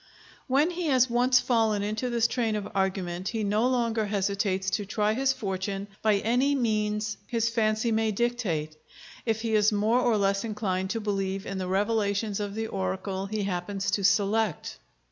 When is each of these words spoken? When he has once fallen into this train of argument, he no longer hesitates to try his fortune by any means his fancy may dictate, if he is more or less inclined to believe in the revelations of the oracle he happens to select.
When 0.47 0.71
he 0.71 0.87
has 0.87 1.11
once 1.11 1.39
fallen 1.39 1.83
into 1.83 2.09
this 2.09 2.25
train 2.27 2.55
of 2.55 2.67
argument, 2.73 3.27
he 3.27 3.43
no 3.43 3.67
longer 3.69 4.07
hesitates 4.07 4.71
to 4.71 4.85
try 4.87 5.13
his 5.13 5.31
fortune 5.31 5.87
by 6.01 6.15
any 6.15 6.55
means 6.55 7.17
his 7.27 7.49
fancy 7.49 7.91
may 7.91 8.09
dictate, 8.11 8.77
if 9.27 9.41
he 9.41 9.53
is 9.53 9.71
more 9.71 9.99
or 9.99 10.17
less 10.17 10.43
inclined 10.43 10.89
to 10.89 10.99
believe 10.99 11.45
in 11.45 11.59
the 11.59 11.67
revelations 11.67 12.39
of 12.39 12.55
the 12.55 12.65
oracle 12.65 13.27
he 13.27 13.43
happens 13.43 13.91
to 13.91 14.03
select. 14.03 14.79